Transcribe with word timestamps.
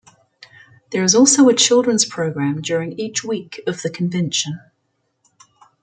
There 0.91 1.03
is 1.03 1.13
also 1.13 1.47
a 1.47 1.53
children's 1.53 2.05
programme 2.05 2.63
during 2.63 2.93
each 2.99 3.23
week 3.23 3.61
of 3.67 3.83
the 3.83 3.89
Convention. 3.91 4.59